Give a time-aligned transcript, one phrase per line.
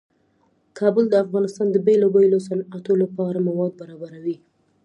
[0.79, 4.35] کابل د افغانستان د بیلابیلو صنعتونو لپاره مواد برابروي.